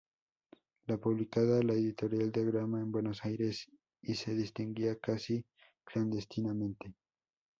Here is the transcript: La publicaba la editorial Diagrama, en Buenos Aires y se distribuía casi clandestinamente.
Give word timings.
La 0.87 0.97
publicaba 0.97 1.61
la 1.61 1.73
editorial 1.73 2.31
Diagrama, 2.31 2.79
en 2.79 2.91
Buenos 2.91 3.23
Aires 3.23 3.69
y 4.01 4.15
se 4.15 4.33
distribuía 4.33 4.97
casi 4.97 5.45
clandestinamente. 5.83 6.95